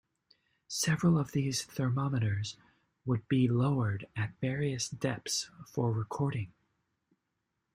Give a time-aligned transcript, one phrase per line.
[0.67, 2.57] Several of these thermometers
[3.05, 6.51] would be lowered at various depths for recording.